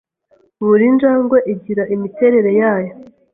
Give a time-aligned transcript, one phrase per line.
[0.65, 2.93] Buri njangwe igira imiterere yayo.